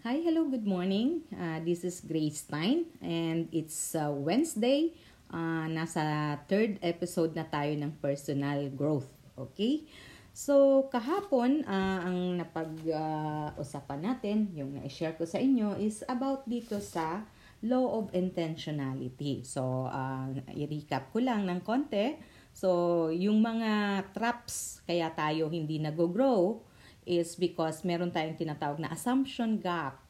[0.00, 1.28] Hi, hello, good morning.
[1.28, 4.96] Uh, this is Grace Stein and it's uh, Wednesday.
[5.28, 9.12] Uh, nasa third episode na tayo ng personal growth.
[9.36, 9.84] Okay?
[10.32, 16.80] So, kahapon, uh, ang napag-usapan uh, natin, yung na-share ko sa inyo, is about dito
[16.80, 17.20] sa
[17.60, 19.44] law of intentionality.
[19.44, 22.16] So, uh, i-recap ko lang ng konti.
[22.56, 26.69] So, yung mga traps kaya tayo hindi nag-grow
[27.08, 30.00] is because meron tayong tinatawag na assumption gap,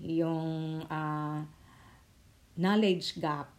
[0.00, 1.46] yung uh,
[2.56, 3.52] knowledge gap,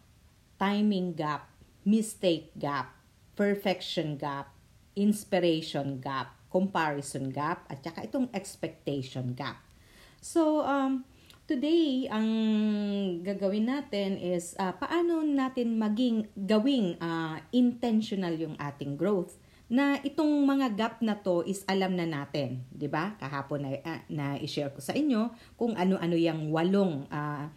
[0.58, 1.48] timing gap,
[1.86, 2.92] mistake gap,
[3.38, 4.50] perfection gap,
[4.98, 9.62] inspiration gap, comparison gap, at saka itong expectation gap.
[10.18, 11.06] So, um,
[11.46, 12.28] today, ang
[13.22, 20.48] gagawin natin is uh, paano natin maging gawing uh, intentional yung ating growth na itong
[20.48, 23.14] mga gap na to is alam na natin, 'di ba?
[23.20, 25.28] Kahapon na uh, na i-share ko sa inyo
[25.60, 27.52] kung ano-ano yung walong uh,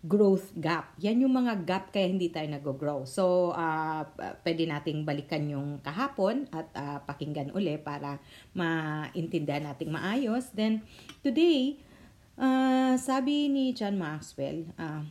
[0.00, 0.96] growth gap.
[1.04, 3.04] Yan yung mga gap kaya hindi tayo nag-grow.
[3.04, 4.08] So, uh,
[4.40, 8.16] pwede nating balikan yung kahapon at uh, pakinggan uli para
[8.56, 10.56] maintindihan nating maayos.
[10.56, 10.88] Then,
[11.20, 11.76] today,
[12.40, 15.04] uh, sabi ni John Maxwell, uh,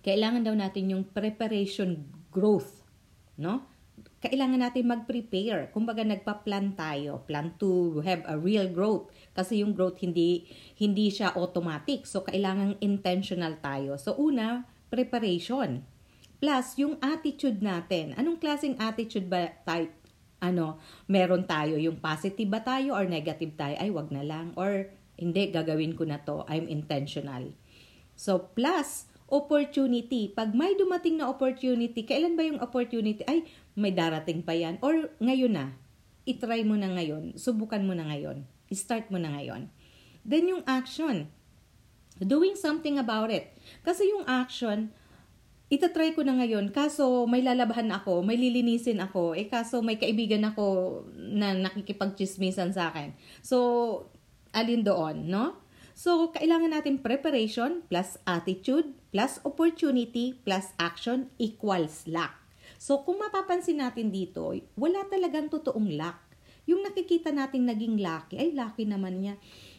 [0.00, 2.88] kailangan daw natin yung preparation growth,
[3.36, 3.75] no?
[4.24, 5.68] Kailangan natin mag-prepare.
[5.70, 10.48] Kumbaga nagpa-plan tayo, plan to have a real growth kasi yung growth hindi
[10.80, 12.08] hindi siya automatic.
[12.08, 14.00] So kailangan intentional tayo.
[14.00, 15.84] So una, preparation.
[16.40, 18.16] Plus yung attitude natin.
[18.16, 19.92] Anong klaseng attitude ba type
[20.40, 20.76] ano,
[21.08, 23.76] meron tayo yung positive ba tayo or negative tayo?
[23.80, 26.44] Ay, wag na lang or hindi gagawin ko na to.
[26.44, 27.56] I'm intentional.
[28.16, 30.30] So plus opportunity.
[30.30, 33.26] Pag may dumating na opportunity, kailan ba yung opportunity?
[33.26, 34.80] Ay, may darating pa yan.
[34.80, 35.76] Or ngayon na.
[36.26, 37.38] I-try mo na ngayon.
[37.38, 38.48] Subukan mo na ngayon.
[38.72, 39.70] I-start mo na ngayon.
[40.26, 41.30] Then yung action.
[42.18, 43.52] Doing something about it.
[43.84, 44.90] Kasi yung action,
[45.68, 46.72] itatry ko na ngayon.
[46.72, 49.36] Kaso may lalabahan ako, may lilinisin ako.
[49.36, 53.12] Eh kaso may kaibigan ako na nakikipagchismisan sa akin.
[53.44, 54.08] So,
[54.56, 55.60] alin doon, no?
[55.96, 62.45] So, kailangan natin preparation plus attitude plus opportunity plus action equals luck.
[62.76, 66.18] So, kung mapapansin natin dito, wala talagang totoong luck.
[66.66, 69.34] Yung nakikita natin naging lucky, ay lucky naman niya.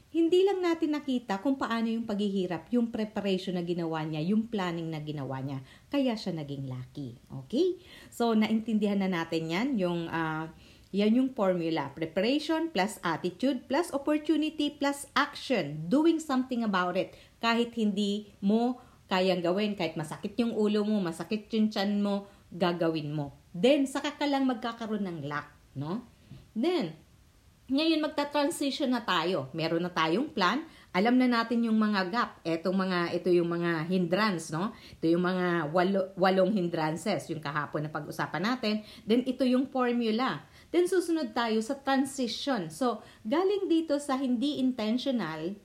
[0.08, 4.88] Hindi lang natin nakita kung paano yung paghihirap, yung preparation na ginawa niya, yung planning
[4.88, 5.59] na ginawa niya.
[5.91, 7.19] Kaya siya naging lucky.
[7.44, 7.75] Okay?
[8.07, 10.47] So, naintindihan na natin yan, yung uh,
[10.96, 11.91] yan yung formula.
[11.91, 15.91] Preparation plus attitude plus opportunity plus action.
[15.91, 17.12] Doing something about it.
[17.44, 18.80] Kahit hindi mo
[19.12, 23.35] kayang gawin, kahit masakit yung ulo mo, masakit yung chan mo, gagawin mo.
[23.52, 26.06] Then, saka ka lang magkakaroon ng luck, no?
[26.53, 26.94] Then,
[27.68, 29.52] ngayon magta-transition na tayo.
[29.52, 30.63] Meron na tayong plan.
[30.96, 32.31] Alam na natin yung mga gap.
[32.41, 34.72] Etong mga, ito yung mga hindrance, no?
[34.97, 38.88] Ito yung mga walo, walong hindrances, yung kahapon na pag-usapan natin.
[39.03, 42.68] Then, ito yung formula Then susunod tayo sa transition.
[42.68, 45.56] So, galing dito sa hindi intentional,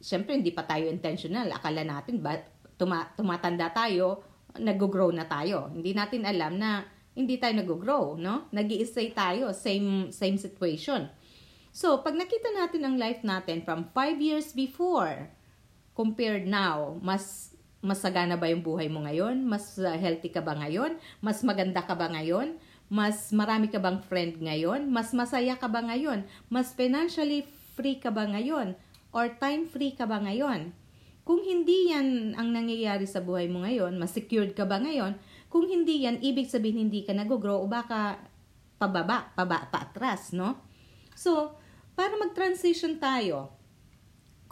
[0.00, 1.52] syempre hindi pa tayo intentional.
[1.52, 2.40] Akala natin ba
[2.80, 4.24] tuma- tumatanda tayo,
[4.58, 5.70] nag-grow na tayo.
[5.70, 8.50] Hindi natin alam na hindi tayo nag-grow, no?
[8.50, 11.06] nag stay tayo, same same situation.
[11.74, 15.30] So, pag nakita natin ang life natin from 5 years before
[15.94, 19.42] compared now, mas masagana ba yung buhay mo ngayon?
[19.42, 20.98] Mas uh, healthy ka ba ngayon?
[21.18, 22.58] Mas maganda ka ba ngayon?
[22.86, 24.86] Mas marami ka bang friend ngayon?
[24.86, 26.22] Mas masaya ka ba ngayon?
[26.46, 27.42] Mas financially
[27.74, 28.78] free ka ba ngayon?
[29.10, 30.74] Or time free ka ba ngayon?
[31.24, 35.16] Kung hindi yan ang nangyayari sa buhay mo ngayon, mas secured ka ba ngayon?
[35.48, 38.20] Kung hindi yan, ibig sabihin hindi ka nag-grow o baka
[38.76, 40.60] pababa, paba, paatras, no?
[41.16, 41.56] So,
[41.96, 43.56] para mag-transition tayo,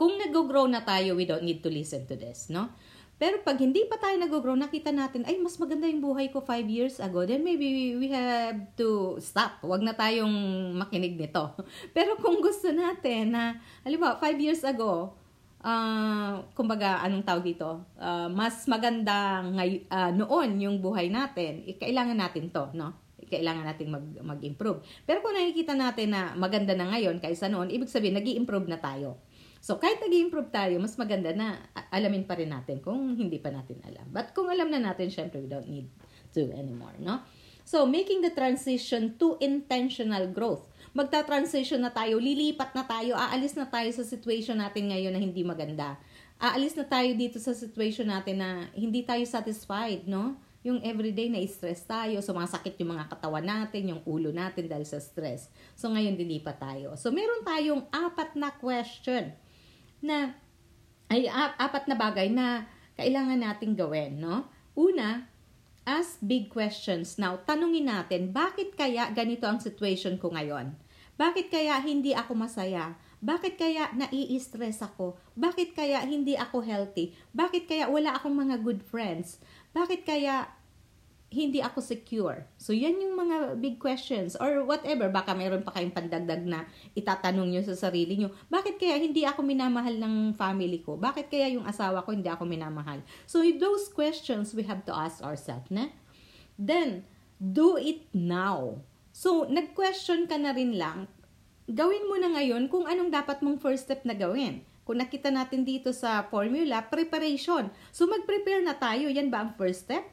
[0.00, 2.72] kung nag-grow na tayo, we don't need to listen to this, no?
[3.20, 6.66] Pero pag hindi pa tayo nag-grow, nakita natin, ay, mas maganda yung buhay ko 5
[6.66, 9.62] years ago, then maybe we have to stop.
[9.62, 10.32] Huwag na tayong
[10.74, 11.54] makinig nito.
[11.96, 15.14] Pero kung gusto natin na, halimbawa, 5 years ago,
[15.62, 21.78] uh, kumbaga, anong tawag dito, uh, mas maganda ngay, uh, noon yung buhay natin, eh,
[21.78, 23.02] kailangan natin to, no?
[23.32, 24.84] kailangan nating mag, mag-improve.
[25.08, 28.76] Pero kung nakikita natin na maganda na ngayon kaysa noon, ibig sabihin, nag improve na
[28.76, 29.24] tayo.
[29.64, 31.56] So, kahit nag improve tayo, mas maganda na
[31.88, 34.04] alamin pa rin natin kung hindi pa natin alam.
[34.12, 35.88] But kung alam na natin, syempre, we don't need
[36.36, 37.24] to anymore, no?
[37.62, 40.66] So, making the transition to intentional growth.
[40.92, 45.40] Magta-transition na tayo, lilipat na tayo, aalis na tayo sa situation natin ngayon na hindi
[45.40, 45.96] maganda.
[46.36, 50.36] Aalis na tayo dito sa situation natin na hindi tayo satisfied, no?
[50.62, 55.00] Yung everyday na stress tayo, sumasakit yung mga katawan natin, yung ulo natin dahil sa
[55.00, 55.48] stress.
[55.74, 56.92] So, ngayon dilipat tayo.
[57.00, 59.32] So, meron tayong apat na question
[60.04, 60.36] na
[61.08, 61.24] ay
[61.56, 62.68] apat na bagay na
[63.00, 64.44] kailangan nating gawin, no?
[64.76, 65.31] Una,
[65.82, 67.18] ask big questions.
[67.18, 70.74] Now, tanungin natin, bakit kaya ganito ang situation ko ngayon?
[71.18, 72.96] Bakit kaya hindi ako masaya?
[73.22, 75.14] Bakit kaya nai-stress ako?
[75.38, 77.14] Bakit kaya hindi ako healthy?
[77.30, 79.38] Bakit kaya wala akong mga good friends?
[79.70, 80.50] Bakit kaya
[81.32, 82.44] hindi ako secure?
[82.60, 85.08] So, yan yung mga big questions or whatever.
[85.08, 88.28] Baka mayroon pa kayong pandagdag na itatanong nyo sa sarili nyo.
[88.52, 91.00] Bakit kaya hindi ako minamahal ng family ko?
[91.00, 93.00] Bakit kaya yung asawa ko hindi ako minamahal?
[93.24, 95.72] So, those questions we have to ask ourselves.
[95.72, 95.88] Na?
[96.60, 97.08] Then,
[97.40, 98.84] do it now.
[99.16, 101.08] So, nag-question ka na rin lang.
[101.66, 104.62] Gawin mo na ngayon kung anong dapat mong first step na gawin.
[104.82, 107.72] Kung nakita natin dito sa formula, preparation.
[107.88, 109.08] So, mag-prepare na tayo.
[109.08, 110.04] Yan ba ang first step?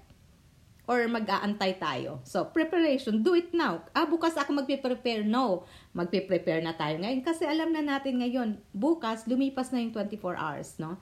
[0.90, 2.18] Or mag-aantay tayo.
[2.26, 3.86] So, preparation, do it now.
[3.94, 5.22] Ah, bukas ako magpe-prepare.
[5.22, 10.34] No, magpe-prepare na tayo ngayon kasi alam na natin ngayon, bukas lumipas na yung 24
[10.34, 10.98] hours, no?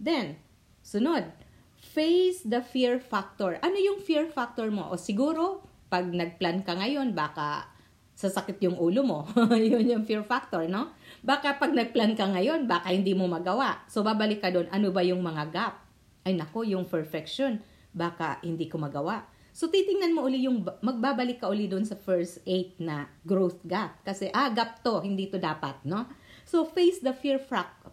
[0.00, 0.40] Then,
[0.80, 1.28] sunod,
[1.76, 3.60] face the fear factor.
[3.60, 4.88] Ano yung fear factor mo?
[4.88, 5.60] O siguro,
[5.92, 7.68] pag nagplan ka ngayon, baka
[8.16, 9.20] sasakit yung ulo mo.
[9.60, 10.96] yun yung fear factor, no?
[11.20, 13.84] Baka pag nagplan ka ngayon, baka hindi mo magawa.
[13.92, 15.84] So, babalik ka doon, ano ba yung mga gap?
[16.24, 17.60] Ay nako, yung perfection
[17.98, 19.26] baka hindi ko magawa.
[19.50, 23.98] So, titingnan mo uli yung, magbabalik ka uli doon sa first eight na growth gap.
[24.06, 26.06] Kasi, ah, gap to, hindi to dapat, no?
[26.46, 27.42] So, face the fear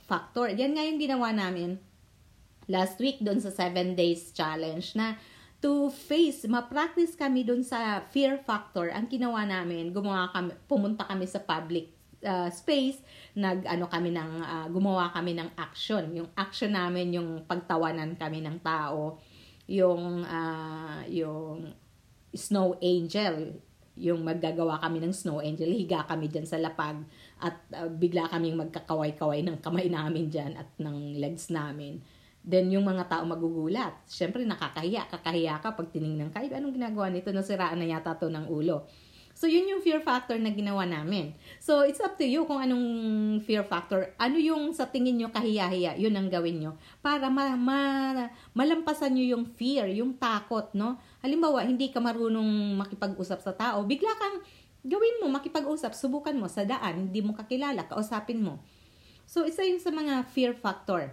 [0.05, 0.45] factor.
[0.53, 1.81] Yan nga yung ginawa namin
[2.69, 5.17] last week doon sa 7 days challenge na
[5.57, 8.93] to face, ma-practice kami doon sa fear factor.
[8.93, 11.89] Ang ginawa namin, gumawa kami, pumunta kami sa public
[12.21, 13.01] uh, space,
[13.33, 16.05] nag ano kami ng uh, gumawa kami ng action.
[16.13, 19.17] Yung action namin yung pagtawanan kami ng tao
[19.65, 21.73] yung uh, yung
[22.35, 23.57] snow angel
[23.95, 26.99] yung maggagawa kami ng snow angel higa kami diyan sa lapag
[27.39, 32.03] at uh, bigla kaming magkakaway-kaway ng kamay namin diyan at ng legs namin.
[32.45, 34.05] Then yung mga tao magugulat.
[34.05, 35.09] Syempre nakakahiya.
[35.09, 37.33] Kakahiya ka pag tiningnan ka anong ginagawa nito?
[37.33, 38.85] Nasiraan na yata to ng ulo
[39.35, 41.35] So, yun yung fear factor na ginawa namin.
[41.59, 42.87] So, it's up to you kung anong
[43.43, 44.15] fear factor.
[44.15, 46.79] Ano yung sa tingin nyo kahiya-hiya, yun ang gawin nyo.
[47.03, 47.79] Para ma, ma,
[48.55, 50.95] malampasan nyo yung fear, yung takot, no?
[51.19, 54.39] Halimbawa, hindi ka marunong makipag-usap sa tao, bigla kang
[54.87, 58.63] gawin mo, makipag-usap, subukan mo sa daan, hindi mo kakilala, kausapin mo.
[59.27, 61.11] So, isa yun sa mga fear factor.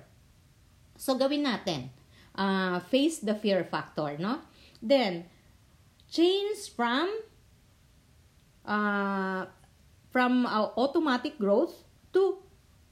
[0.95, 1.91] So, gawin natin.
[2.39, 4.47] Uh, face the fear factor, no?
[4.79, 5.27] Then,
[6.07, 7.11] change from
[8.67, 9.47] uh,
[10.13, 11.73] from uh, automatic growth
[12.13, 12.39] to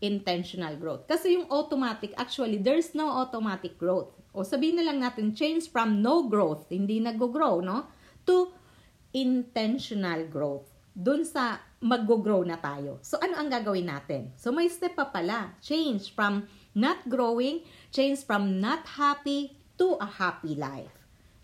[0.00, 1.04] intentional growth.
[1.04, 4.16] Kasi yung automatic, actually, there's no automatic growth.
[4.32, 7.86] O sabihin na lang natin, change from no growth, hindi nag-grow, no?
[8.24, 8.48] To
[9.12, 10.72] intentional growth.
[10.96, 12.98] Doon sa mag-grow na tayo.
[13.04, 14.32] So, ano ang gagawin natin?
[14.40, 15.56] So, may step pa pala.
[15.60, 20.92] Change from not growing, change from not happy to a happy life.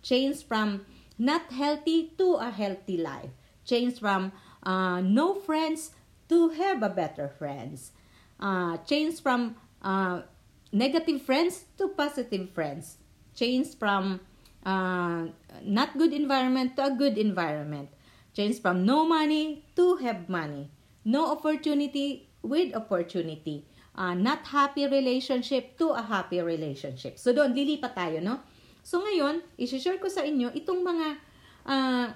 [0.01, 0.87] Change from
[1.17, 3.33] not healthy to a healthy life
[3.67, 4.33] change from
[4.63, 5.93] uh, no friends
[6.31, 7.93] to have a better friends.
[8.39, 10.23] Uh, change from uh,
[10.73, 12.99] negative friends to positive friends.
[13.35, 14.21] Change from
[14.65, 15.27] uh,
[15.63, 17.91] not good environment to a good environment.
[18.35, 20.71] Change from no money to have money.
[21.05, 23.65] No opportunity with opportunity.
[23.97, 27.17] Uh, not happy relationship to a happy relationship.
[27.17, 28.45] So doon, lilipat tayo, no?
[28.85, 31.09] So ngayon, isi-share ko sa inyo itong mga
[31.65, 32.07] uh,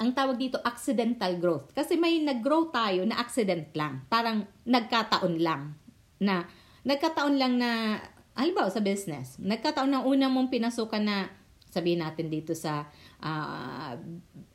[0.00, 1.76] ang tawag dito accidental growth.
[1.76, 4.08] Kasi may nag-grow tayo na accident lang.
[4.08, 5.76] Parang nagkataon lang.
[6.16, 6.48] Na,
[6.88, 8.00] nagkataon lang na,
[8.32, 11.28] halimbawa sa business, nagkataon na una mong pinasukan na,
[11.68, 12.88] sabihin natin dito sa
[13.20, 13.92] uh,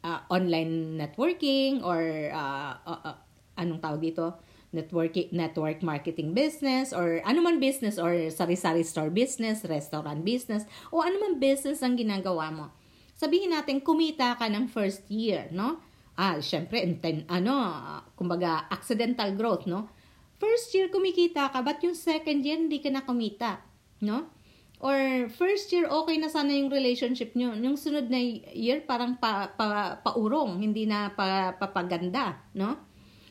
[0.02, 2.02] uh, online networking or
[2.34, 3.16] uh, uh,
[3.62, 4.42] anong tawag dito?
[4.76, 11.40] Network, network marketing business or anuman business or sari-sari store business, restaurant business o anuman
[11.40, 12.76] business ang ginagawa mo
[13.16, 15.80] sabihin natin kumita ka ng first year, no?
[16.16, 17.56] Ah, syempre, inten, ano,
[18.16, 19.92] kumbaga, accidental growth, no?
[20.36, 23.64] First year kumikita ka, but yung second year hindi ka na kumita,
[24.04, 24.28] no?
[24.84, 27.56] Or first year okay na sana yung relationship nyo.
[27.56, 28.20] Yung sunod na
[28.52, 32.76] year parang pa, pa, paurong, hindi na pa, papaganda, no?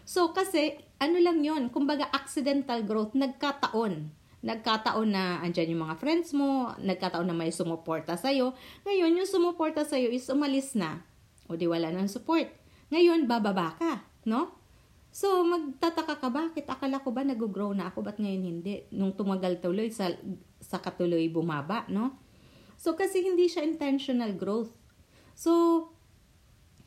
[0.08, 6.36] So kasi ano lang 'yon, kumbaga accidental growth, nagkataon nagkataon na andyan yung mga friends
[6.36, 8.52] mo, nagkataon na may sumuporta sa'yo.
[8.84, 11.00] Ngayon, yung sumuporta sa'yo is umalis na.
[11.48, 12.52] O di wala nang support.
[12.92, 14.52] Ngayon, bababa ka, no?
[15.08, 16.68] So, magtataka ka, bakit?
[16.68, 18.84] Akala ko ba nag-grow na ako, ba't ngayon hindi?
[18.92, 20.12] Nung tumagal tuloy, sa,
[20.60, 22.20] sa katuloy bumaba, no?
[22.76, 24.76] So, kasi hindi siya intentional growth.
[25.32, 25.88] So,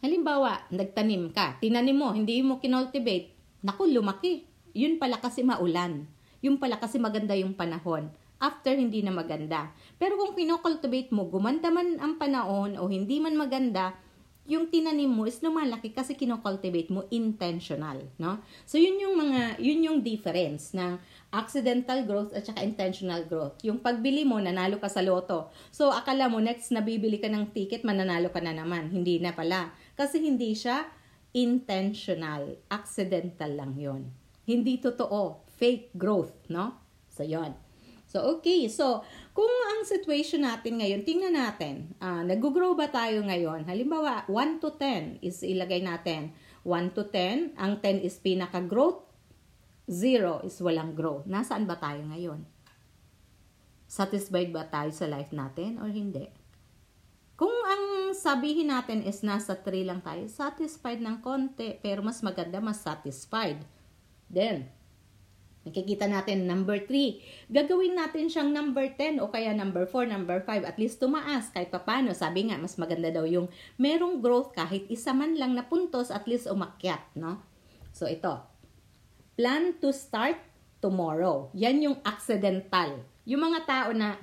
[0.06, 3.34] halimbawa, nagtanim ka, tinanim mo, hindi mo kinultivate,
[3.66, 4.46] naku, lumaki.
[4.78, 6.06] Yun pala kasi maulan
[6.42, 8.10] Yung pala kasi maganda yung panahon.
[8.38, 9.74] After, hindi na maganda.
[9.98, 13.98] Pero kung kinocultivate mo, gumanda man ang panahon o hindi man maganda,
[14.48, 18.40] yung tinanim mo is lumalaki kasi kinocultivate mo intentional, no?
[18.64, 20.96] So yun yung mga yun yung difference ng
[21.36, 23.60] accidental growth at saka intentional growth.
[23.68, 25.52] Yung pagbili mo, nanalo ka sa loto.
[25.68, 28.88] So akala mo next na bibili ka ng ticket, mananalo ka na naman.
[28.88, 29.76] Hindi na pala.
[30.00, 30.88] Kasi hindi siya
[31.36, 34.08] intentional, accidental lang 'yon.
[34.48, 36.78] Hindi totoo, fake growth, no?
[37.12, 37.58] So 'yon.
[38.08, 39.04] So okay, so
[39.36, 43.68] kung ang situation natin ngayon, tingnan natin, uh, nag-grow ba tayo ngayon?
[43.68, 46.32] Halimbawa, 1 to 10 is ilagay natin.
[46.64, 49.04] 1 to 10, ang 10 is pinaka-growth,
[49.92, 51.28] 0 is walang growth.
[51.28, 52.48] Nasaan ba tayo ngayon?
[53.88, 56.28] Satisfied ba tayo sa life natin or hindi?
[57.38, 62.58] Kung ang sabihin natin is nasa 3 lang tayo, satisfied ng konti, pero mas maganda,
[62.64, 63.62] mas satisfied.
[64.28, 64.68] Then,
[65.68, 67.52] Nakikita natin number 3.
[67.52, 70.64] Gagawin natin siyang number 10 o kaya number 4, number 5.
[70.64, 72.16] At least tumaas kahit papano.
[72.16, 76.24] Sabi nga, mas maganda daw yung merong growth kahit isa man lang na puntos at
[76.26, 77.04] least umakyat.
[77.20, 77.44] No?
[77.92, 78.40] So ito.
[79.36, 80.40] Plan to start
[80.80, 81.52] tomorrow.
[81.54, 83.04] Yan yung accidental.
[83.28, 84.16] Yung mga tao na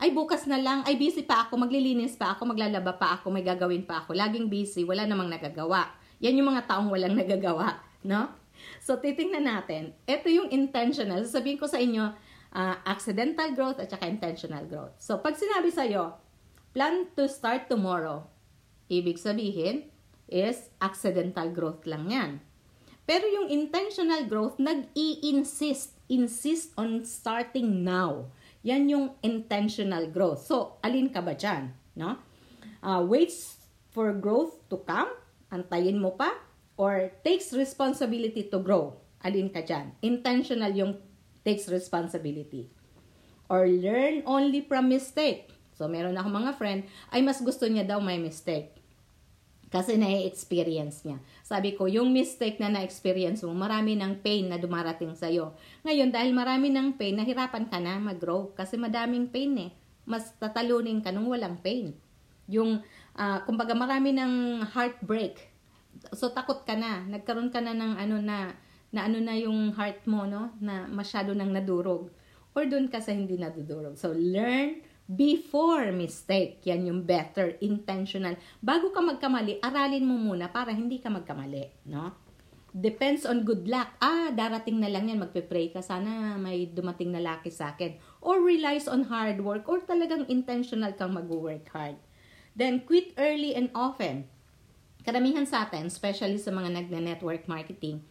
[0.00, 3.44] ay bukas na lang, ay busy pa ako, maglilinis pa ako, maglalaba pa ako, may
[3.44, 4.16] gagawin pa ako.
[4.16, 5.92] Laging busy, wala namang nagagawa.
[6.24, 8.39] Yan yung mga taong walang nagagawa, no?
[8.90, 9.94] So, titingnan natin.
[10.02, 11.22] Ito yung intentional.
[11.22, 12.10] Sabihin ko sa inyo,
[12.50, 14.98] uh, accidental growth at saka intentional growth.
[14.98, 16.18] So, pag sinabi sa'yo,
[16.74, 18.26] plan to start tomorrow,
[18.90, 19.86] ibig sabihin
[20.26, 22.30] is accidental growth lang yan.
[23.06, 25.94] Pero yung intentional growth, nag-i-insist.
[26.10, 28.34] Insist on starting now.
[28.66, 30.50] Yan yung intentional growth.
[30.50, 31.70] So, alin ka ba dyan?
[31.94, 32.18] No?
[32.82, 33.54] Uh, waits
[33.94, 35.14] for growth to come?
[35.54, 36.49] Antayin mo pa?
[36.80, 38.96] Or takes responsibility to grow.
[39.20, 39.92] Alin ka dyan?
[40.00, 40.96] Intentional yung
[41.44, 42.72] takes responsibility.
[43.52, 45.52] Or learn only from mistake.
[45.76, 46.80] So, meron ako mga friend,
[47.12, 48.80] ay mas gusto niya daw may mistake.
[49.68, 51.20] Kasi na-experience niya.
[51.44, 55.52] Sabi ko, yung mistake na na-experience mo, marami ng pain na dumarating sa'yo.
[55.84, 58.56] Ngayon, dahil marami ng pain, nahirapan ka na mag-grow.
[58.56, 59.70] Kasi madaming pain eh.
[60.08, 61.92] Mas tatalunin ka nung walang pain.
[62.50, 62.80] Yung,
[63.14, 65.49] uh, kumbaga marami ng heartbreak
[66.14, 68.54] so takot ka na, nagkaroon ka na ng ano na
[68.90, 72.10] na ano na yung heart mo no na masyado nang nadurog
[72.58, 73.94] or doon ka sa hindi nadudurog.
[73.94, 76.62] So learn before mistake.
[76.66, 78.38] Yan yung better, intentional.
[78.62, 82.14] Bago ka magkamali, aralin mo muna para hindi ka magkamali, no?
[82.70, 83.98] Depends on good luck.
[83.98, 85.82] Ah, darating na lang yan, magpe-pray ka.
[85.82, 87.98] Sana may dumating na laki sa akin.
[88.22, 91.98] Or relies on hard work or talagang intentional kang mag-work hard.
[92.54, 94.30] Then, quit early and often
[95.02, 98.04] karamihan sa atin, especially sa mga nagne-network marketing,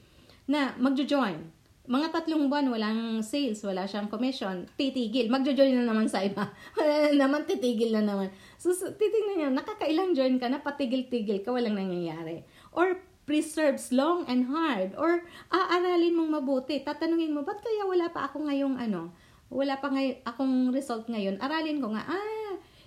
[0.49, 1.49] na magjo-join.
[1.89, 5.25] Mga tatlong buwan, walang sales, wala siyang commission, titigil.
[5.25, 6.53] Magjo-join na naman sa iba.
[6.77, 8.29] wala na naman, titigil na naman.
[8.61, 12.45] So, so titignan niyo, nakakailang join ka na, patigil-tigil ka, walang nangyayari.
[12.77, 14.97] Or, preserves long and hard.
[14.97, 15.21] Or,
[15.53, 16.81] aaralin mong mabuti.
[16.81, 19.13] Tatanungin mo, ba't kaya wala pa ako ngayong ano?
[19.49, 21.41] Wala pa ngay akong result ngayon.
[21.41, 22.38] Aralin ko nga, ah,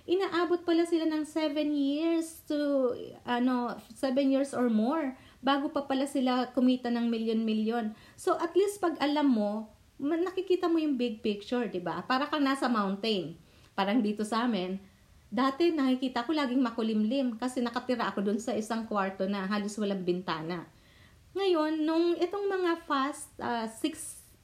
[0.03, 2.91] inaabot pala sila ng 7 years to
[3.23, 7.95] ano 7 years or more bago pa pala sila kumita ng milyon-milyon.
[8.19, 12.03] So at least pag alam mo, nakikita mo yung big picture, 'di ba?
[12.03, 13.39] Para kang nasa mountain.
[13.75, 14.77] Parang dito sa amin,
[15.31, 20.03] dati nakikita ko laging makulimlim kasi nakatira ako dun sa isang kwarto na halos walang
[20.03, 20.67] bintana.
[21.33, 23.93] Ngayon, nung itong mga fast 6 uh, six,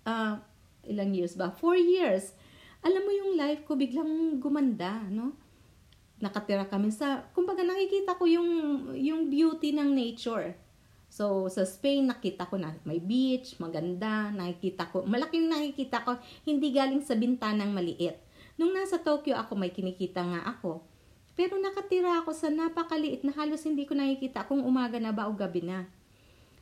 [0.10, 0.42] uh,
[0.90, 1.54] ilang years ba?
[1.54, 2.34] 4 years.
[2.82, 5.38] Alam mo yung life ko biglang gumanda, no?
[6.20, 8.50] Nakatira kami sa, kumbaga nakikita ko yung,
[8.96, 10.56] yung beauty ng nature.
[11.10, 16.70] So, sa Spain, nakita ko na may beach, maganda, nakikita ko, malaking nakikita ko, hindi
[16.70, 18.22] galing sa bintanang maliit.
[18.62, 20.86] Nung nasa Tokyo ako, may kinikita nga ako.
[21.34, 25.34] Pero nakatira ako sa napakaliit na halos hindi ko nakikita kung umaga na ba o
[25.34, 25.88] gabi na.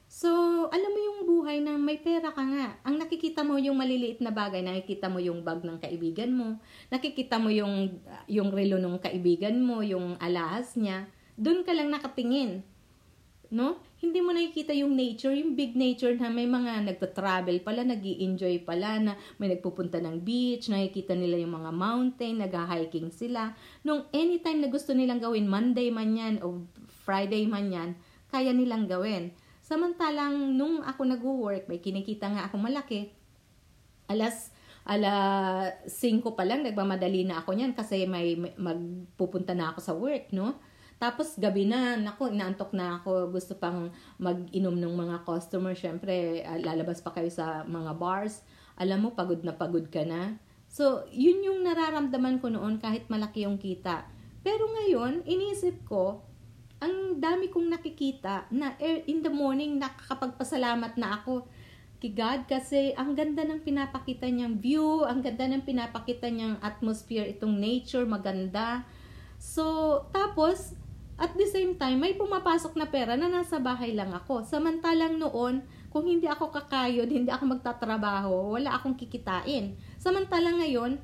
[0.08, 0.32] So,
[0.72, 2.80] alam mo yung buhay na may pera ka nga.
[2.88, 7.36] Ang nakikita mo yung maliliit na bagay, nakikita mo yung bag ng kaibigan mo, nakikita
[7.36, 8.00] mo yung,
[8.32, 12.64] yung relo ng kaibigan mo, yung alahas niya, doon ka lang nakatingin.
[13.52, 13.84] No?
[14.00, 18.64] Hindi mo nakikita yung nature, yung big nature na may mga nagta-travel pala, nag enjoy
[18.64, 23.52] pala, na may nagpupunta ng beach, nakikita nila yung mga mountain, nag-hiking sila.
[23.84, 26.64] Nung anytime na gusto nilang gawin, Monday man yan o
[27.04, 27.90] Friday man yan,
[28.32, 29.36] kaya nilang gawin.
[29.68, 33.12] Samantalang nung ako nag-work, may kinikita nga ako malaki.
[34.08, 34.56] Alas
[34.88, 35.12] ala
[35.84, 40.32] 5 pa lang nagmamadali na ako niyan kasi may, may magpupunta na ako sa work,
[40.32, 40.56] no?
[40.96, 46.58] Tapos gabi na, nako, inaantok na ako, gusto pang mag-inom ng mga customer, syempre uh,
[46.64, 48.48] lalabas pa kayo sa mga bars.
[48.80, 50.40] alam mo, pagod na pagod ka na.
[50.72, 54.08] So, yun yung nararamdaman ko noon kahit malaki yung kita.
[54.48, 56.27] Pero ngayon, inisip ko,
[57.48, 58.76] dami kong nakikita na
[59.08, 61.48] in the morning nakakapagpasalamat na ako
[62.04, 67.26] kay God kasi ang ganda ng pinapakita niyang view, ang ganda ng pinapakita niyang atmosphere,
[67.26, 68.86] itong nature, maganda.
[69.40, 70.78] So, tapos,
[71.18, 74.46] at the same time, may pumapasok na pera na nasa bahay lang ako.
[74.46, 79.74] Samantalang noon, kung hindi ako kakayod, hindi ako magtatrabaho, wala akong kikitain.
[79.98, 81.02] Samantalang ngayon,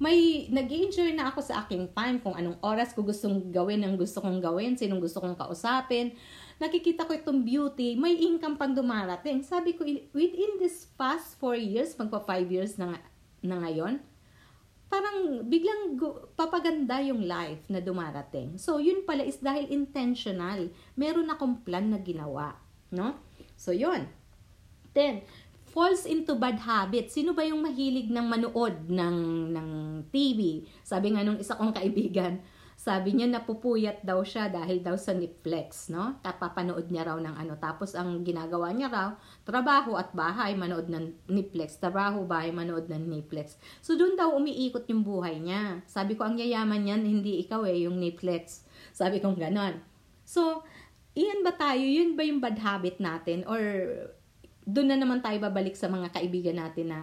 [0.00, 4.00] may nag enjoy na ako sa aking time kung anong oras ko gustong gawin ang
[4.00, 6.16] gusto kong gawin, sinong gusto kong kausapin.
[6.56, 9.44] Nakikita ko itong beauty, may income pang dumarating.
[9.44, 9.84] Sabi ko,
[10.16, 12.96] within this past 4 years, magpa 5 years na,
[13.44, 14.00] na ngayon,
[14.88, 16.00] parang biglang
[16.32, 18.56] papaganda yung life na dumarating.
[18.56, 20.72] So, yun pala is dahil intentional.
[20.96, 22.56] Meron akong plan na ginawa.
[22.88, 23.20] No?
[23.54, 24.08] So, yun.
[24.96, 25.22] Then,
[25.70, 27.14] falls into bad habits.
[27.14, 29.18] Sino ba yung mahilig ng manood ng,
[29.54, 29.70] ng
[30.10, 30.66] TV?
[30.82, 32.42] Sabi nga nung isa kong kaibigan,
[32.80, 36.16] sabi niya napupuyat daw siya dahil daw sa Netflix, no?
[36.24, 37.52] Kapapanood niya raw ng ano.
[37.60, 39.12] Tapos ang ginagawa niya raw,
[39.44, 41.76] trabaho at bahay, manood ng Netflix.
[41.76, 43.60] Trabaho, bahay, manood ng Netflix.
[43.84, 45.84] So doon daw umiikot yung buhay niya.
[45.84, 48.64] Sabi ko, ang yayaman niyan, hindi ikaw eh, yung Netflix.
[48.96, 49.84] Sabi ko ganon.
[50.24, 50.64] So,
[51.12, 51.84] iyan ba tayo?
[51.84, 53.44] Yun ba yung bad habit natin?
[53.44, 53.60] Or
[54.66, 57.00] doon na naman tayo babalik sa mga kaibigan natin na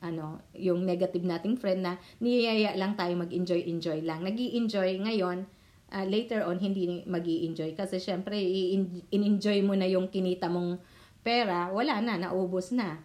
[0.00, 4.24] ano, yung negative nating friend na niyaya lang tayo mag-enjoy enjoy lang.
[4.24, 5.44] Nagi-enjoy ngayon,
[5.92, 10.80] uh, later on hindi magi enjoy kasi syempre i-enjoy mo na yung kinita mong
[11.20, 13.04] pera, wala na, naubos na.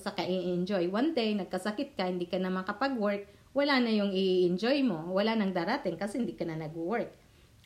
[0.00, 4.82] Sa ka enjoy One day, nagkasakit ka, hindi ka na makapag-work, wala na yung i-enjoy
[4.86, 5.12] mo.
[5.12, 7.12] Wala nang darating kasi hindi ka na nag-work.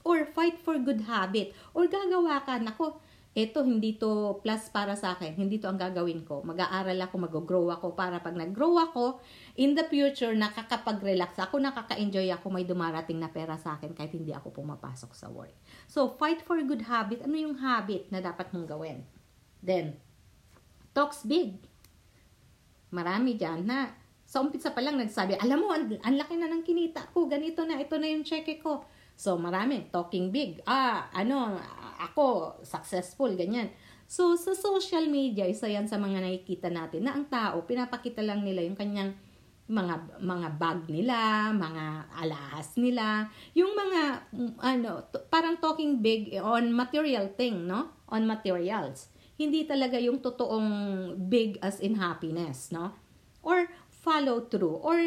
[0.05, 1.57] Or fight for good habit.
[1.73, 3.01] Or gagawa ka, nako,
[3.35, 6.47] eto hindi to plus para sa akin, hindi to ang gagawin ko.
[6.47, 9.19] Mag-aaral ako, mag-grow ako para pag nag-grow ako,
[9.59, 14.31] in the future, nakakapag-relax ako, nakaka-enjoy ako, may dumarating na pera sa akin kahit hindi
[14.31, 15.59] ako pumapasok sa work.
[15.91, 17.27] So, fight for good habit.
[17.27, 19.03] Ano yung habit na dapat mong gawin?
[19.59, 19.99] Then,
[20.95, 21.59] talks big.
[22.95, 23.91] Marami dyan na
[24.23, 27.67] sa umpisa pa lang nagsabi, alam mo, ang, ang laki na ng kinita ko, ganito
[27.67, 28.87] na, ito na yung cheque ko.
[29.19, 30.63] So, marami, talking big.
[30.67, 31.59] Ah, ano,
[32.01, 33.71] ako, successful, ganyan.
[34.05, 38.45] So, sa social media, isa yan sa mga nakikita natin na ang tao, pinapakita lang
[38.45, 39.17] nila yung kanyang
[39.65, 44.29] mga mga bag nila, mga alahas nila, yung mga
[44.61, 47.89] ano, t- parang talking big on material thing, no?
[48.13, 49.09] On materials.
[49.41, 50.69] Hindi talaga yung totoong
[51.17, 52.93] big as in happiness, no?
[53.41, 55.01] Or follow through or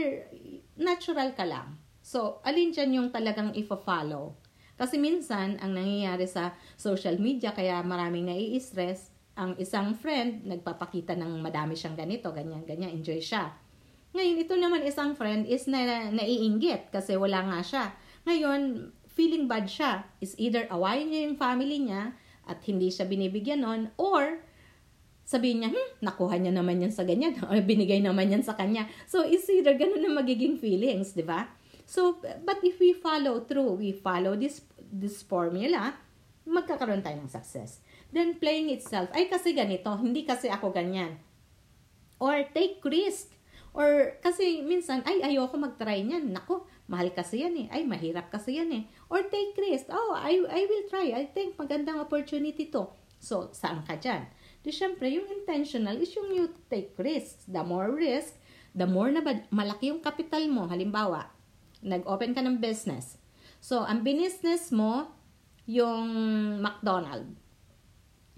[0.73, 1.77] natural ka lang.
[2.01, 4.46] So, alin dyan yung talagang ifa-follow?
[4.77, 11.41] Kasi minsan, ang nangyayari sa social media, kaya maraming nai-stress, ang isang friend, nagpapakita ng
[11.41, 13.53] madami siyang ganito, ganyan, ganyan, enjoy siya.
[14.13, 17.85] Ngayon, ito naman isang friend is na, naiinggit kasi wala nga siya.
[18.25, 20.05] Ngayon, feeling bad siya.
[20.21, 22.13] Is either awayin niya yung family niya
[22.45, 24.41] at hindi siya binibigyan nun, or
[25.27, 28.89] sabihin niya, hmm, nakuha niya naman yan sa ganyan, or binigay naman yan sa kanya.
[29.05, 31.45] So, is either ganun na magiging feelings, di ba?
[31.87, 34.59] So, but if we follow through, we follow this,
[34.91, 35.95] this formula,
[36.43, 37.79] magkakaroon tayo ng success.
[38.11, 41.15] Then, playing itself, ay kasi ganito, hindi kasi ako ganyan.
[42.19, 43.31] Or take risk.
[43.71, 46.35] Or kasi minsan, ay ayoko mag-try niyan.
[46.35, 47.67] Nako, mahal kasi yan eh.
[47.71, 48.83] Ay, mahirap kasi yan eh.
[49.07, 49.87] Or take risk.
[49.87, 51.15] Oh, I, I will try.
[51.15, 52.91] I think magandang opportunity to.
[53.23, 54.27] So, saan ka dyan?
[54.59, 57.47] Di syempre, yung intentional is yung you take risks.
[57.47, 58.35] The more risk,
[58.75, 59.23] the more na
[59.53, 60.67] malaki yung capital mo.
[60.67, 61.36] Halimbawa,
[61.81, 63.17] nag-open ka ng business.
[63.61, 65.11] So, ang business mo,
[65.67, 66.07] yung
[66.63, 67.27] McDonald.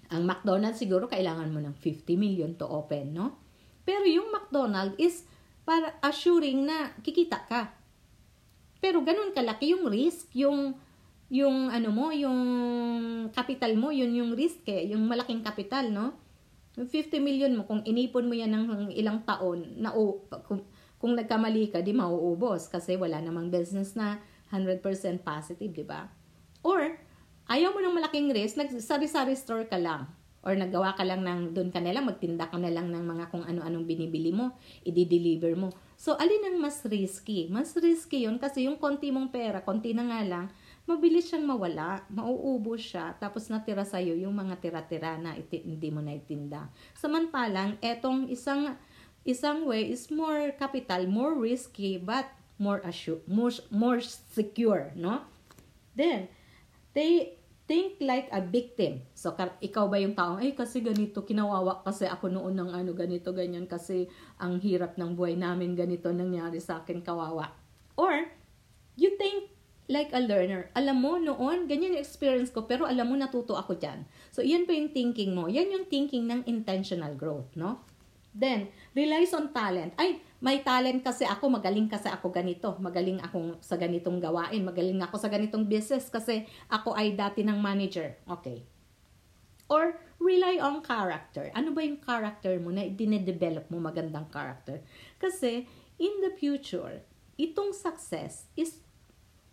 [0.10, 3.38] Ang McDonald siguro kailangan mo ng 50 million to open, no?
[3.86, 5.22] Pero yung McDonald is
[5.62, 7.70] para assuring na kikita ka.
[8.82, 10.74] Pero ganun kalaki yung risk, yung
[11.30, 12.40] yung ano mo, yung
[13.30, 16.18] capital mo, yun yung risk eh, yung malaking capital, no?
[16.74, 20.66] Yung 50 million mo, kung inipon mo yan ng ilang taon, na o, kung,
[21.00, 24.20] kung nagkamali ka, di mauubos kasi wala namang business na
[24.52, 24.84] 100%
[25.24, 26.12] positive, di ba?
[26.60, 27.00] Or,
[27.48, 30.12] ayaw mo ng malaking risk, nag-sari-sari store ka lang.
[30.40, 33.44] Or nagawa ka lang ng, doon ka na magtinda ka na lang ng mga kung
[33.44, 34.56] ano-anong binibili mo,
[34.88, 35.72] i-deliver mo.
[36.00, 37.52] So, alin ang mas risky?
[37.52, 40.46] Mas risky yun kasi yung konti mong pera, konti na nga lang,
[40.88, 46.00] mabilis siyang mawala, mauubos siya, tapos natira sa'yo yung mga tira-tira na iti- hindi mo
[46.00, 46.72] na itinda.
[46.96, 48.80] Samantalang, etong isang
[49.26, 52.28] isang way is more capital, more risky, but
[52.60, 55.24] more assure, more, more secure, no?
[55.96, 56.28] Then,
[56.94, 59.06] they, think like a victim.
[59.14, 63.30] So, ikaw ba yung taong, ay kasi ganito, kinawawa kasi ako noon ng ano, ganito,
[63.30, 64.10] ganyan, kasi
[64.42, 67.54] ang hirap ng buhay namin, ganito nangyari sa akin, kawawa.
[67.94, 68.26] Or,
[68.98, 69.54] you think
[69.86, 70.74] like a learner.
[70.74, 74.02] Alam mo, noon, ganyan yung experience ko, pero alam mo, natuto ako dyan.
[74.34, 75.46] So, yan pa yung thinking mo.
[75.46, 77.86] Yan yung thinking ng intentional growth, no?
[78.30, 79.98] Then, relies on talent.
[79.98, 82.78] Ay, may talent kasi ako, magaling kasi ako ganito.
[82.78, 84.62] Magaling ako sa ganitong gawain.
[84.64, 88.16] Magaling ako sa ganitong business kasi ako ay dati ng manager.
[88.30, 88.64] Okay.
[89.70, 91.50] Or, rely on character.
[91.54, 94.82] Ano ba yung character mo na dinedevelop mo magandang character?
[95.22, 95.66] Kasi,
[95.98, 97.06] in the future,
[97.38, 98.82] itong success is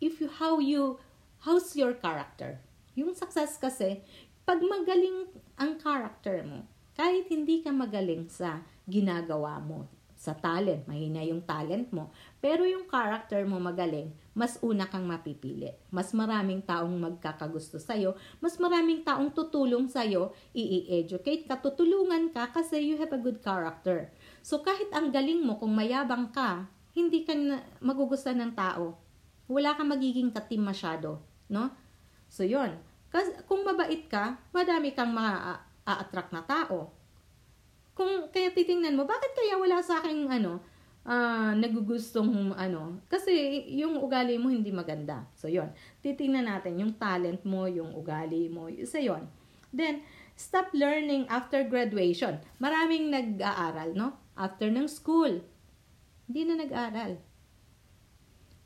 [0.01, 1.01] if you, how you,
[1.45, 2.61] how's your character?
[2.97, 4.01] Yung success kasi,
[4.47, 6.65] pag magaling ang character mo,
[6.97, 9.85] kahit hindi ka magaling sa ginagawa mo,
[10.17, 12.09] sa talent, mahina yung talent mo,
[12.41, 15.77] pero yung character mo magaling, mas una kang mapipili.
[15.93, 22.81] Mas maraming taong magkakagusto sa'yo, mas maraming taong tutulong sa'yo, i-educate ka, tutulungan ka kasi
[22.81, 24.09] you have a good character.
[24.41, 26.65] So kahit ang galing mo, kung mayabang ka,
[26.97, 27.37] hindi ka
[27.85, 28.97] magugustuhan ng tao.
[29.53, 31.21] Wala kang magiging katim masyado,
[31.53, 31.69] no?
[32.33, 32.73] So yon.
[33.13, 36.91] Kasi kung mabait ka, madami kang ma a-attract na tao.
[37.97, 40.61] Kung kaya titingnan mo, bakit kaya wala sa akin ano,
[41.07, 45.25] uh, nagugustong ano, kasi yung ugali mo hindi maganda.
[45.39, 45.73] So yon.
[46.03, 49.25] Titingnan natin yung talent mo, yung ugali mo, isa yon.
[49.73, 50.05] Then
[50.37, 52.43] stop learning after graduation.
[52.61, 54.19] Maraming nag-aaral, no?
[54.37, 55.41] After ng school.
[56.29, 57.17] Hindi na nag-aral.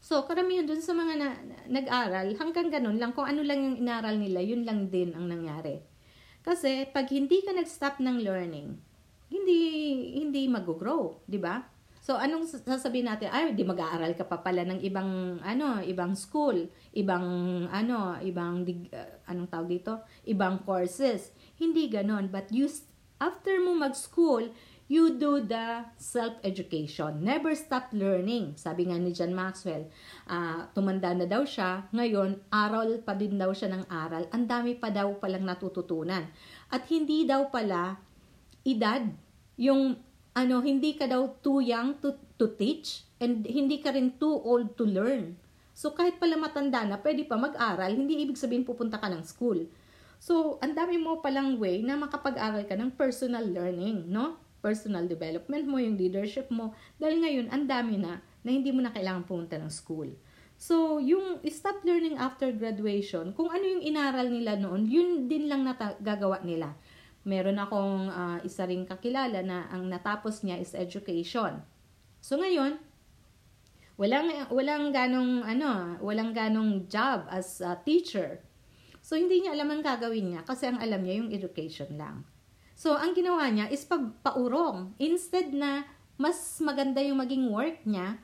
[0.00, 3.76] So, karamihan dun sa mga na, na, nag-aral, hanggang ganun lang, kung ano lang yung
[3.84, 5.84] inaral nila, yun lang din ang nangyari.
[6.40, 8.76] Kasi pag hindi ka nag-stop ng learning,
[9.30, 9.60] hindi
[10.18, 11.62] hindi mag-grow, 'di ba?
[12.00, 13.28] So anong sasabihin natin?
[13.28, 17.22] Ay, di mag-aaral ka pa pala ng ibang ano, ibang school, ibang
[17.68, 20.00] ano, ibang uh, anong tawag dito?
[20.24, 21.30] Ibang courses.
[21.60, 22.66] Hindi ganoon, but you
[23.20, 24.48] after mo mag-school,
[24.90, 27.22] you do the self-education.
[27.22, 28.58] Never stop learning.
[28.58, 29.86] Sabi nga ni John Maxwell,
[30.26, 34.26] uh, tumanda na daw siya, ngayon, aral pa din daw siya ng aral.
[34.34, 36.26] Ang dami pa daw palang natututunan.
[36.74, 38.02] At hindi daw pala
[38.66, 39.06] edad,
[39.54, 39.94] yung
[40.34, 44.74] ano, hindi ka daw too young to, to teach and hindi ka rin too old
[44.74, 45.38] to learn.
[45.70, 49.70] So kahit pala matanda na, pwede pa mag-aral, hindi ibig sabihin pupunta ka ng school.
[50.20, 54.36] So, ang dami mo palang way na makapag-aral ka ng personal learning, no?
[54.60, 56.76] Personal development mo, yung leadership mo.
[57.00, 60.12] Dahil ngayon, ang dami na na hindi mo na kailangan pumunta ng school.
[60.60, 65.64] So, yung stop learning after graduation, kung ano yung inaral nila noon, yun din lang
[65.64, 66.76] nata- gagawa nila.
[67.24, 71.64] Meron akong uh, isa ring kakilala na ang natapos niya is education.
[72.20, 72.76] So, ngayon,
[73.96, 78.44] walang, walang ganong, ano, walang ganong job as a teacher.
[79.00, 82.28] So, hindi niya alam ang gagawin niya kasi ang alam niya yung education lang.
[82.80, 84.96] So, ang ginawa niya is pagpaurong.
[84.96, 85.84] Instead na
[86.16, 88.16] mas maganda yung maging work niya,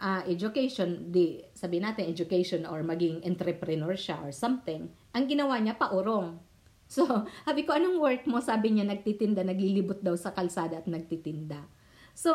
[0.00, 5.76] uh, education, di, sabi natin education or maging entrepreneur siya or something, ang ginawa niya
[5.76, 6.40] paurong.
[6.88, 7.04] So,
[7.44, 8.40] sabi ko, anong work mo?
[8.40, 11.68] Sabi niya, nagtitinda, naglilibot daw sa kalsada at nagtitinda.
[12.16, 12.32] So,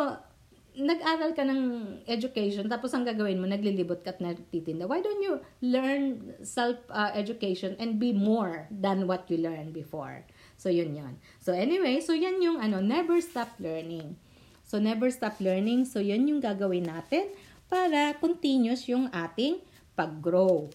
[0.77, 1.61] nag-aral ka ng
[2.05, 4.85] education, tapos ang gagawin mo, naglilibot ka at nagtitinda.
[4.85, 10.21] Why don't you learn self-education uh, and be more than what you learned before?
[10.59, 11.15] So, yun yun.
[11.39, 14.19] So, anyway, so yan yung ano, never stop learning.
[14.67, 15.87] So, never stop learning.
[15.87, 17.31] So, yun yung gagawin natin
[17.71, 19.63] para continuous yung ating
[19.95, 20.67] pag-grow.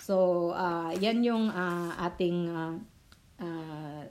[0.00, 2.74] So, uh, yan yung uh, ating uh,
[3.44, 4.02] uh,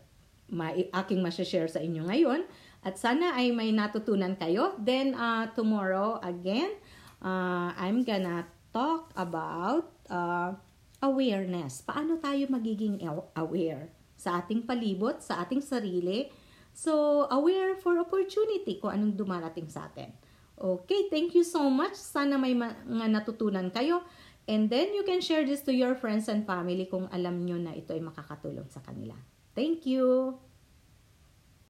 [0.53, 2.45] ma- aking share sa inyo ngayon.
[2.85, 4.77] At sana ay may natutunan kayo.
[4.77, 6.69] Then, uh, tomorrow again,
[7.17, 10.53] uh, I'm gonna talk about uh,
[11.01, 11.81] awareness.
[11.81, 13.01] Paano tayo magiging
[13.33, 13.89] aware?
[14.15, 16.31] Sa ating palibot, sa ating sarili.
[16.75, 20.11] So, aware for opportunity kung anong dumarating sa atin.
[20.55, 21.95] Okay, thank you so much.
[21.95, 24.03] Sana may mga natutunan kayo.
[24.47, 27.73] And then you can share this to your friends and family kung alam nyo na
[27.73, 29.17] ito ay makakatulong sa kanila.
[29.57, 30.37] Thank you!